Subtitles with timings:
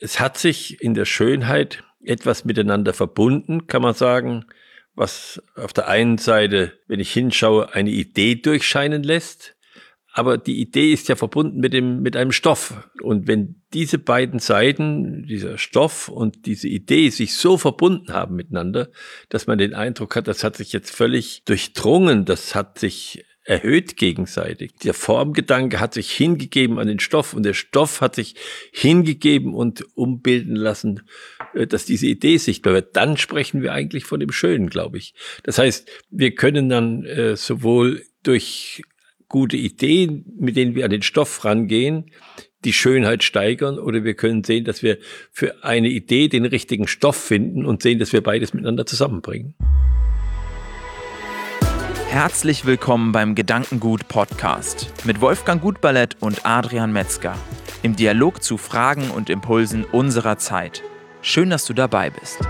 [0.00, 4.46] es hat sich in der Schönheit etwas miteinander verbunden, kann man sagen,
[4.94, 9.56] was auf der einen Seite, wenn ich hinschaue, eine Idee durchscheinen lässt,
[10.12, 12.90] aber die Idee ist ja verbunden mit dem, mit einem Stoff.
[13.00, 18.90] Und wenn diese beiden Seiten, dieser Stoff und diese Idee sich so verbunden haben miteinander,
[19.28, 23.96] dass man den Eindruck hat, das hat sich jetzt völlig durchdrungen, das hat sich erhöht
[23.96, 24.70] gegenseitig.
[24.84, 28.36] Der Formgedanke hat sich hingegeben an den Stoff und der Stoff hat sich
[28.70, 31.02] hingegeben und umbilden lassen,
[31.54, 32.94] äh, dass diese Idee sichtbar wird.
[32.94, 35.14] Dann sprechen wir eigentlich von dem Schönen, glaube ich.
[35.42, 38.82] Das heißt, wir können dann äh, sowohl durch
[39.28, 42.12] gute Ideen, mit denen wir an den Stoff rangehen,
[42.64, 44.98] die Schönheit steigern oder wir können sehen, dass wir
[45.32, 49.56] für eine Idee den richtigen Stoff finden und sehen, dass wir beides miteinander zusammenbringen.
[52.10, 57.36] Herzlich willkommen beim Gedankengut Podcast mit Wolfgang Gutballett und Adrian Metzger
[57.84, 60.82] im Dialog zu Fragen und Impulsen unserer Zeit.
[61.22, 62.40] Schön, dass du dabei bist.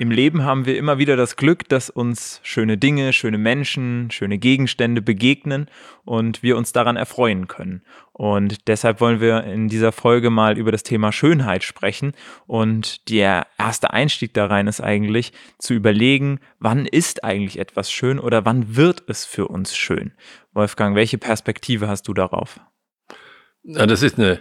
[0.00, 4.38] Im Leben haben wir immer wieder das Glück, dass uns schöne Dinge, schöne Menschen, schöne
[4.38, 5.66] Gegenstände begegnen
[6.06, 7.82] und wir uns daran erfreuen können.
[8.14, 12.14] Und deshalb wollen wir in dieser Folge mal über das Thema Schönheit sprechen.
[12.46, 18.18] Und der erste Einstieg da rein ist eigentlich zu überlegen, wann ist eigentlich etwas schön
[18.18, 20.12] oder wann wird es für uns schön?
[20.54, 22.58] Wolfgang, welche Perspektive hast du darauf?
[23.64, 24.40] Ja, das ist eine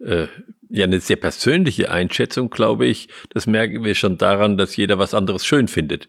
[0.00, 0.26] äh,
[0.68, 3.08] ja eine sehr persönliche Einschätzung, glaube ich.
[3.30, 6.08] Das merken wir schon daran, dass jeder was anderes schön findet.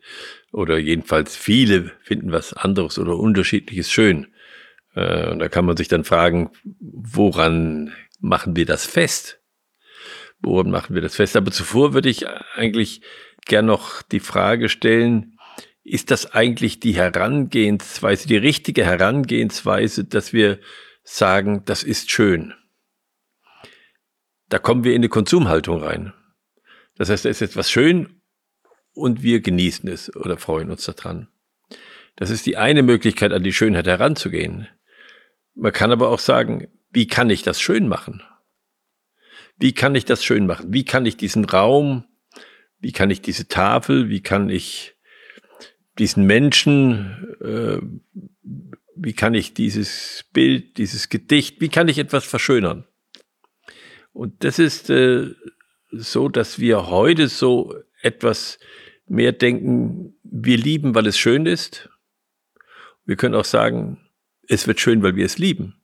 [0.52, 4.28] Oder jedenfalls viele finden was anderes oder unterschiedliches schön.
[4.96, 9.40] Äh, und da kann man sich dann fragen, woran machen wir das fest?
[10.42, 11.36] Woran machen wir das fest?
[11.36, 12.26] Aber zuvor würde ich
[12.56, 13.02] eigentlich
[13.46, 15.38] gern noch die Frage stellen,
[15.84, 20.60] ist das eigentlich die Herangehensweise, die richtige Herangehensweise, dass wir
[21.04, 22.56] sagen, das ist schön?
[24.50, 26.14] Da kommen wir in die Konsumhaltung rein.
[26.98, 28.22] Das heißt, da ist etwas schön
[28.94, 31.28] und wir genießen es oder freuen uns daran.
[32.16, 34.68] Das ist die eine Möglichkeit, an die Schönheit heranzugehen.
[35.54, 38.24] Man kann aber auch sagen, wie kann ich das schön machen?
[39.58, 40.74] Wie kann ich das schön machen?
[40.74, 42.06] Wie kann ich diesen Raum,
[42.80, 44.96] wie kann ich diese Tafel, wie kann ich
[45.98, 47.80] diesen Menschen, äh,
[48.96, 52.86] wie kann ich dieses Bild, dieses Gedicht, wie kann ich etwas verschönern?
[54.16, 55.28] Und das ist äh,
[55.92, 58.60] so, dass wir heute so etwas
[59.08, 61.90] mehr denken, wir lieben, weil es schön ist.
[63.04, 64.10] Wir können auch sagen,
[64.48, 65.82] es wird schön, weil wir es lieben.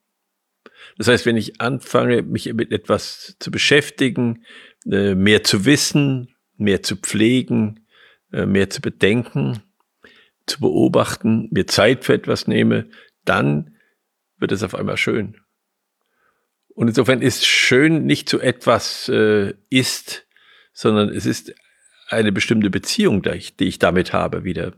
[0.97, 4.45] Das heißt, wenn ich anfange, mich mit etwas zu beschäftigen,
[4.89, 7.85] äh, mehr zu wissen, mehr zu pflegen,
[8.31, 9.61] äh, mehr zu bedenken,
[10.45, 12.89] zu beobachten, mir Zeit für etwas nehme,
[13.25, 13.75] dann
[14.37, 15.41] wird es auf einmal schön.
[16.75, 20.25] Und insofern ist schön nicht so etwas äh, ist,
[20.73, 21.53] sondern es ist
[22.09, 24.73] eine bestimmte Beziehung, die ich, die ich damit habe wieder.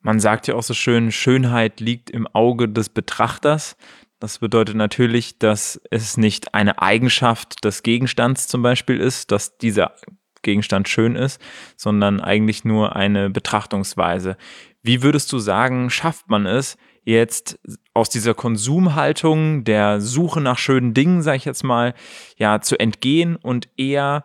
[0.00, 3.76] Man sagt ja auch so schön, Schönheit liegt im Auge des Betrachters.
[4.18, 9.94] Das bedeutet natürlich, dass es nicht eine Eigenschaft des Gegenstands zum Beispiel ist, dass dieser
[10.42, 11.40] Gegenstand schön ist,
[11.76, 14.36] sondern eigentlich nur eine Betrachtungsweise.
[14.82, 17.58] Wie würdest du sagen, schafft man es, jetzt
[17.94, 21.94] aus dieser Konsumhaltung, der Suche nach schönen Dingen, sage ich jetzt mal,
[22.36, 24.24] ja, zu entgehen und eher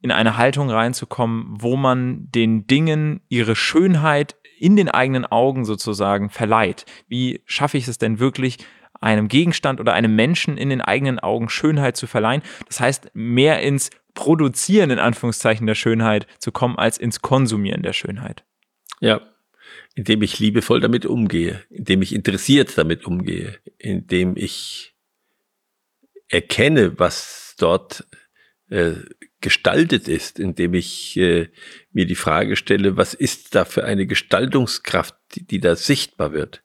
[0.00, 6.30] in eine Haltung reinzukommen, wo man den Dingen ihre Schönheit in den eigenen Augen sozusagen
[6.30, 6.84] verleiht.
[7.08, 8.58] Wie schaffe ich es denn wirklich,
[9.00, 12.42] einem Gegenstand oder einem Menschen in den eigenen Augen Schönheit zu verleihen?
[12.66, 17.92] Das heißt, mehr ins Produzieren in Anführungszeichen der Schönheit zu kommen, als ins Konsumieren der
[17.92, 18.44] Schönheit.
[19.00, 19.20] Ja,
[19.94, 24.94] indem ich liebevoll damit umgehe, indem ich interessiert damit umgehe, indem ich
[26.28, 28.04] erkenne, was dort
[28.70, 28.94] äh,
[29.40, 31.48] gestaltet ist, indem ich äh,
[31.92, 36.62] mir die Frage stelle, was ist da für eine Gestaltungskraft, die, die da sichtbar wird?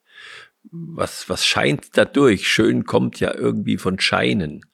[0.72, 2.48] Was, was scheint dadurch?
[2.48, 4.64] Schön kommt ja irgendwie von Scheinen.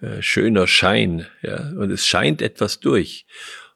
[0.00, 1.70] Äh, schöner Schein, ja.
[1.76, 3.26] Und es scheint etwas durch.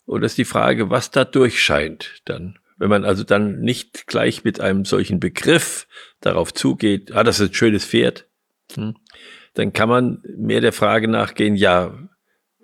[0.05, 2.59] Und das ist die Frage, was da durchscheint dann.
[2.77, 5.87] Wenn man also dann nicht gleich mit einem solchen Begriff
[6.21, 8.27] darauf zugeht, ah, das ist ein schönes Pferd,
[8.75, 8.97] hm,
[9.55, 12.09] dann kann man mehr der Frage nachgehen, ja,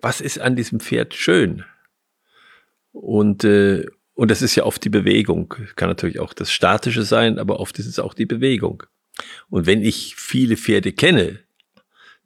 [0.01, 1.65] was ist an diesem Pferd schön?
[2.93, 5.55] Und, äh, und das ist ja oft die Bewegung.
[5.77, 8.83] Kann natürlich auch das Statische sein, aber oft ist es auch die Bewegung.
[9.49, 11.41] Und wenn ich viele Pferde kenne,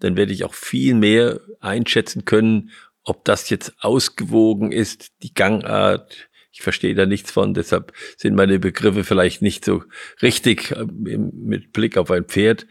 [0.01, 2.71] dann werde ich auch viel mehr einschätzen können,
[3.05, 8.59] ob das jetzt ausgewogen ist, die Gangart, ich verstehe da nichts von, deshalb sind meine
[8.59, 9.83] Begriffe vielleicht nicht so
[10.23, 12.67] richtig äh, mit Blick auf ein Pferd.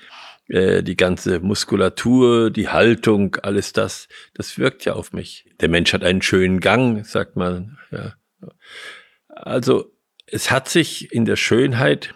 [0.48, 5.46] äh, die ganze Muskulatur, die Haltung, alles das, das wirkt ja auf mich.
[5.60, 7.78] Der Mensch hat einen schönen Gang, sagt man.
[7.92, 8.16] Ja.
[9.28, 9.92] Also
[10.26, 12.16] es hat sich in der Schönheit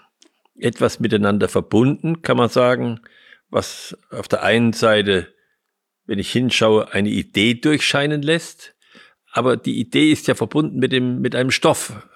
[0.58, 3.02] etwas miteinander verbunden, kann man sagen,
[3.50, 5.34] was auf der einen Seite,
[6.06, 8.76] wenn ich hinschaue, eine Idee durchscheinen lässt,
[9.32, 12.08] aber die Idee ist ja verbunden mit dem, mit einem Stoff.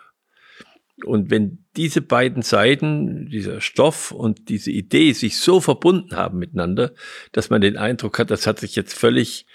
[1.06, 6.94] Und wenn diese beiden Seiten, dieser Stoff und diese Idee sich so verbunden haben miteinander,
[7.31, 9.45] dass man den Eindruck hat, das hat sich jetzt völlig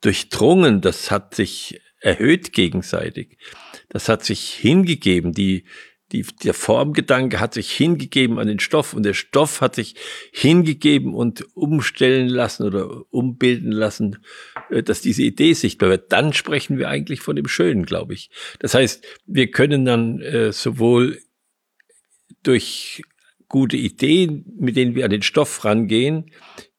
[0.00, 3.38] durchdrungen, das hat sich erhöht gegenseitig,
[3.88, 5.64] das hat sich hingegeben, die,
[6.12, 9.94] die, der Formgedanke hat sich hingegeben an den Stoff und der Stoff hat sich
[10.32, 14.18] hingegeben und umstellen lassen oder umbilden lassen,
[14.70, 16.12] äh, dass diese Idee sichtbar wird.
[16.12, 18.30] Dann sprechen wir eigentlich von dem Schönen, glaube ich.
[18.58, 21.20] Das heißt, wir können dann äh, sowohl
[22.42, 23.02] durch
[23.48, 26.30] gute Ideen, mit denen wir an den Stoff rangehen,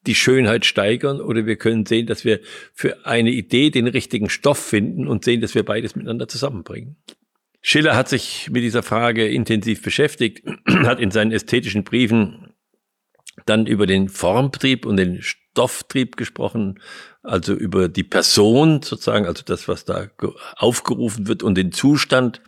[0.06, 2.40] die Schönheit steigern oder wir können sehen, dass wir
[2.72, 6.96] für eine Idee den richtigen Stoff finden und sehen, dass wir beides miteinander zusammenbringen.
[7.62, 12.54] Schiller hat sich mit dieser Frage intensiv beschäftigt, hat in seinen ästhetischen Briefen
[13.46, 16.80] dann über den Formtrieb und den Stofftrieb gesprochen,
[17.22, 20.10] also über die Person sozusagen, also das, was da
[20.56, 22.42] aufgerufen wird und den Zustand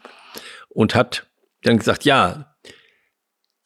[0.69, 1.27] und hat
[1.63, 2.57] dann gesagt, ja,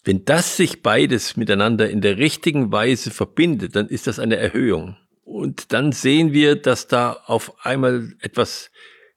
[0.04, 4.96] wenn das sich beides miteinander in der richtigen Weise verbindet, dann ist das eine Erhöhung.
[5.24, 8.70] Und dann sehen wir, dass da auf einmal etwas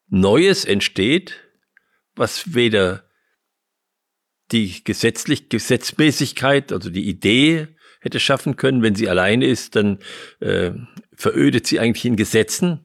[0.08, 1.36] Neues entsteht,
[2.19, 3.04] was weder
[4.51, 7.68] die gesetzlich Gesetzmäßigkeit, also die Idee
[8.01, 8.81] hätte schaffen können.
[8.81, 10.00] Wenn sie alleine ist, dann
[10.39, 10.71] äh,
[11.16, 12.81] verödet sie eigentlich in Gesetzen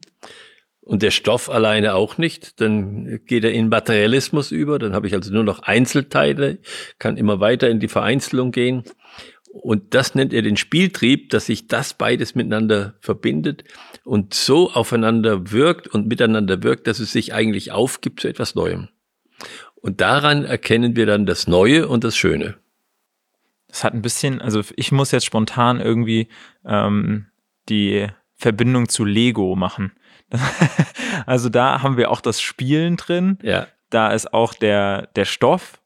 [0.81, 2.61] und der Stoff alleine auch nicht.
[2.61, 4.77] Dann geht er in Materialismus über.
[4.77, 6.59] Dann habe ich also nur noch Einzelteile,
[6.99, 8.83] kann immer weiter in die Vereinzelung gehen.
[9.51, 13.63] Und das nennt er den Spieltrieb, dass sich das beides miteinander verbindet
[14.03, 18.89] und so aufeinander wirkt und miteinander wirkt, dass es sich eigentlich aufgibt zu etwas Neuem.
[19.85, 22.55] Und daran erkennen wir dann das Neue und das Schöne.
[23.67, 26.27] Das hat ein bisschen, also ich muss jetzt spontan irgendwie
[26.65, 27.27] ähm,
[27.69, 29.91] die Verbindung zu Lego machen.
[31.27, 33.37] also da haben wir auch das Spielen drin.
[33.43, 33.67] Ja.
[33.91, 35.79] Da ist auch der, der Stoff,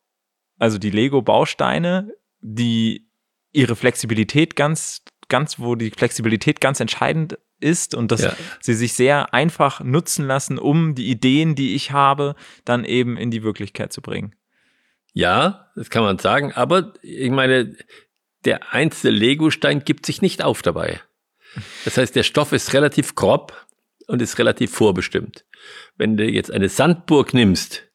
[0.58, 2.10] also die Lego-Bausteine,
[2.40, 3.06] die
[3.52, 8.36] ihre Flexibilität ganz, ganz, wo die Flexibilität ganz entscheidend ist und dass ja.
[8.60, 12.36] sie sich sehr einfach nutzen lassen, um die Ideen, die ich habe,
[12.66, 14.36] dann eben in die Wirklichkeit zu bringen.
[15.14, 17.76] Ja, das kann man sagen, aber ich meine,
[18.46, 21.02] der einzelne Lego-Stein gibt sich nicht auf dabei.
[21.84, 23.68] Das heißt, der Stoff ist relativ grob
[24.08, 25.46] und ist relativ vorbestimmt.
[25.98, 27.90] Wenn du jetzt eine Sandburg nimmst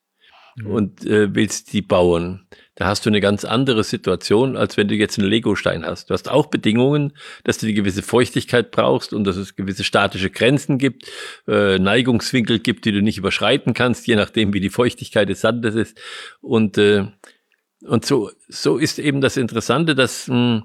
[0.57, 0.67] mhm.
[0.67, 2.47] und äh, willst die bauen,
[2.77, 6.11] da hast du eine ganz andere Situation, als wenn du jetzt einen Legostein hast.
[6.11, 7.13] Du hast auch Bedingungen,
[7.45, 11.09] dass du die gewisse Feuchtigkeit brauchst und dass es gewisse statische Grenzen gibt,
[11.47, 15.77] äh, Neigungswinkel gibt, die du nicht überschreiten kannst, je nachdem, wie die Feuchtigkeit des Sandes
[15.77, 16.01] ist.
[16.41, 17.07] Und, äh,
[17.83, 20.63] und so, so ist eben das Interessante, dass, mh, hm,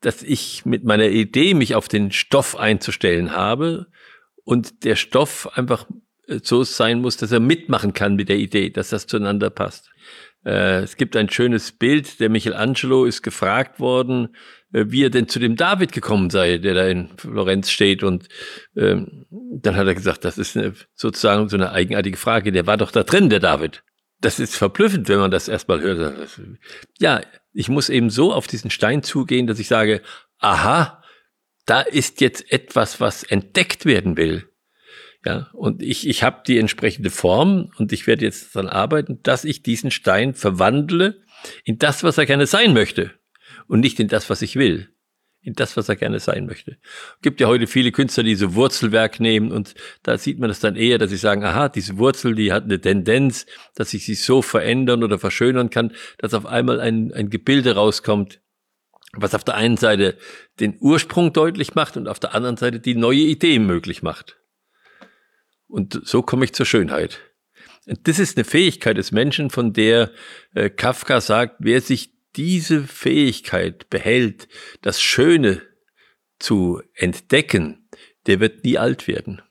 [0.00, 3.86] dass ich mit meiner Idee mich auf den Stoff einzustellen habe
[4.44, 5.86] und der Stoff einfach
[6.42, 9.90] so sein muss, dass er mitmachen kann mit der Idee, dass das zueinander passt.
[10.44, 14.34] Äh, es gibt ein schönes Bild, der Michelangelo ist gefragt worden,
[14.72, 18.02] äh, wie er denn zu dem David gekommen sei, der da in Florenz steht.
[18.02, 18.28] Und
[18.76, 22.52] ähm, dann hat er gesagt, das ist eine, sozusagen so eine eigenartige Frage.
[22.52, 23.82] Der war doch da drin, der David.
[24.20, 26.28] Das ist verblüffend, wenn man das erstmal hört.
[26.98, 27.22] Ja,
[27.52, 30.02] ich muss eben so auf diesen Stein zugehen, dass ich sage,
[30.38, 31.02] aha,
[31.66, 34.50] da ist jetzt etwas, was entdeckt werden will.
[35.24, 39.44] Ja, und ich, ich habe die entsprechende Form und ich werde jetzt daran arbeiten, dass
[39.44, 41.22] ich diesen Stein verwandle
[41.64, 43.12] in das, was er gerne sein möchte
[43.66, 44.88] und nicht in das, was ich will.
[45.42, 46.76] In das, was er gerne sein möchte.
[47.22, 50.76] Gibt ja heute viele Künstler, die so Wurzelwerk nehmen und da sieht man das dann
[50.76, 54.42] eher, dass sie sagen, aha, diese Wurzel, die hat eine Tendenz, dass ich sie so
[54.42, 58.42] verändern oder verschönern kann, dass auf einmal ein, ein Gebilde rauskommt,
[59.14, 60.18] was auf der einen Seite
[60.60, 64.39] den Ursprung deutlich macht und auf der anderen Seite die neue Idee möglich macht.
[65.70, 67.20] Und so komme ich zur Schönheit.
[67.86, 70.10] Das ist eine Fähigkeit des Menschen, von der
[70.54, 74.48] äh, Kafka sagt, wer sich diese Fähigkeit behält,
[74.82, 75.62] das Schöne
[76.38, 77.88] zu entdecken,
[78.26, 79.42] der wird nie alt werden.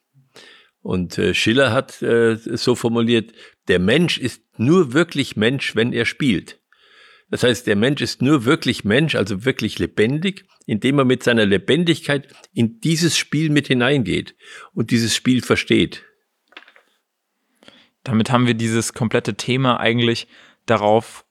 [0.81, 3.31] Und äh, Schiller hat äh, so formuliert,
[3.67, 6.59] der Mensch ist nur wirklich Mensch, wenn er spielt.
[7.29, 11.45] Das heißt, der Mensch ist nur wirklich Mensch, also wirklich lebendig, indem er mit seiner
[11.45, 14.35] Lebendigkeit in dieses Spiel mit hineingeht
[14.73, 16.05] und dieses Spiel versteht
[18.03, 20.27] damit haben wir dieses komplette Thema eigentlich
[20.65, 21.25] darauf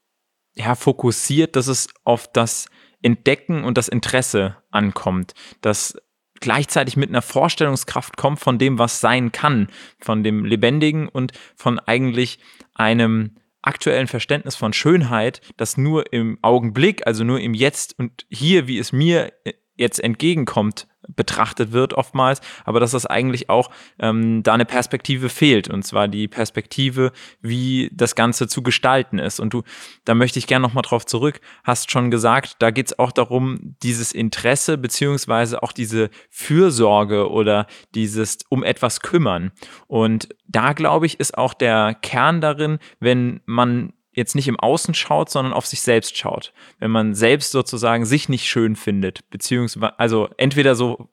[0.55, 2.69] ja, fokussiert, dass es auf das
[3.01, 5.97] Entdecken und das Interesse ankommt, das
[6.41, 9.67] gleichzeitig mit einer Vorstellungskraft kommt von dem, was sein kann,
[9.99, 12.39] von dem Lebendigen und von eigentlich
[12.73, 18.67] einem aktuellen Verständnis von Schönheit, das nur im Augenblick, also nur im Jetzt und hier,
[18.67, 19.33] wie es mir
[19.79, 25.69] jetzt entgegenkommt, betrachtet wird oftmals, aber dass das eigentlich auch ähm, da eine Perspektive fehlt
[25.69, 29.39] und zwar die Perspektive, wie das Ganze zu gestalten ist.
[29.39, 29.63] Und du,
[30.05, 33.75] da möchte ich gerne nochmal drauf zurück, hast schon gesagt, da geht es auch darum,
[33.81, 39.51] dieses Interesse beziehungsweise auch diese Fürsorge oder dieses um etwas kümmern.
[39.87, 44.93] Und da glaube ich, ist auch der Kern darin, wenn man jetzt nicht im Außen
[44.93, 46.53] schaut, sondern auf sich selbst schaut.
[46.77, 51.09] Wenn man selbst sozusagen sich nicht schön findet, beziehungsweise, also entweder so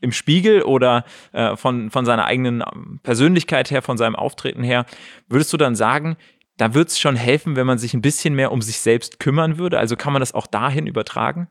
[0.00, 2.62] im Spiegel oder äh, von, von seiner eigenen
[3.02, 4.86] Persönlichkeit her, von seinem Auftreten her,
[5.28, 6.16] würdest du dann sagen,
[6.56, 9.58] da würde es schon helfen, wenn man sich ein bisschen mehr um sich selbst kümmern
[9.58, 9.78] würde?
[9.78, 11.48] Also kann man das auch dahin übertragen?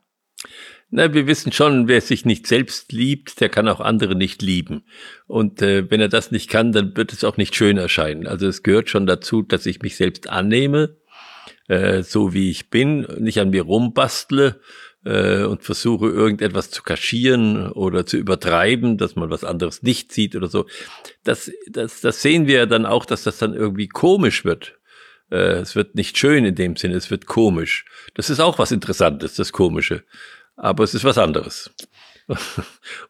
[0.90, 4.86] Na, wir wissen schon, wer sich nicht selbst liebt, der kann auch andere nicht lieben.
[5.28, 8.26] Und äh, wenn er das nicht kann, dann wird es auch nicht schön erscheinen.
[8.26, 10.96] Also es gehört schon dazu, dass ich mich selbst annehme,
[11.68, 14.62] äh, so wie ich bin, nicht an mir rumbastle
[15.04, 20.38] äh, und versuche irgendetwas zu kaschieren oder zu übertreiben, dass man was anderes nicht sieht
[20.38, 20.68] oder so.
[21.26, 24.80] Das, das, das sehen wir dann auch, dass das dann irgendwie komisch wird.
[25.32, 27.84] Äh, es wird nicht schön in dem Sinne, es wird komisch.
[28.14, 30.06] Das ist auch was Interessantes, das Komische
[30.58, 31.72] aber es ist was anderes.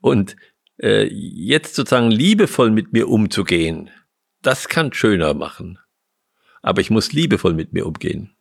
[0.02, 0.36] Und
[0.80, 3.90] äh, jetzt sozusagen liebevoll mit mir umzugehen,
[4.42, 5.80] das kann schöner machen.
[6.62, 8.36] Aber ich muss liebevoll mit mir umgehen.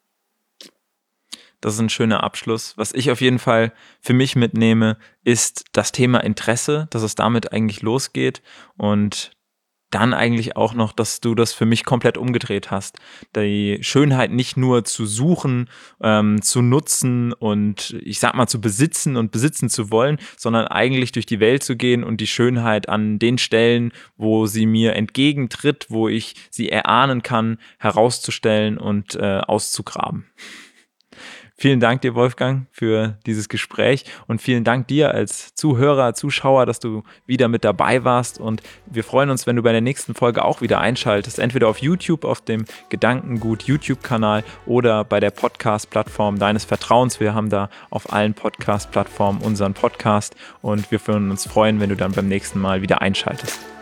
[1.60, 2.74] Das ist ein schöner Abschluss.
[2.76, 7.52] Was ich auf jeden Fall für mich mitnehme, ist das Thema Interesse, dass es damit
[7.52, 8.42] eigentlich losgeht
[8.76, 9.32] und
[9.96, 12.98] dann eigentlich auch noch, dass du das für mich komplett umgedreht hast.
[13.34, 15.70] Die Schönheit nicht nur zu suchen,
[16.02, 21.12] ähm, zu nutzen und ich sag mal zu besitzen und besitzen zu wollen, sondern eigentlich
[21.12, 25.86] durch die Welt zu gehen und die Schönheit an den Stellen, wo sie mir entgegentritt,
[25.88, 30.26] wo ich sie erahnen kann, herauszustellen und äh, auszugraben.
[31.58, 36.80] Vielen Dank dir, Wolfgang, für dieses Gespräch und vielen Dank dir als Zuhörer, Zuschauer, dass
[36.80, 38.38] du wieder mit dabei warst.
[38.38, 41.78] Und wir freuen uns, wenn du bei der nächsten Folge auch wieder einschaltest, entweder auf
[41.78, 47.20] YouTube, auf dem Gedankengut YouTube-Kanal oder bei der Podcast-Plattform deines Vertrauens.
[47.20, 51.96] Wir haben da auf allen Podcast-Plattformen unseren Podcast und wir würden uns freuen, wenn du
[51.96, 53.75] dann beim nächsten Mal wieder einschaltest.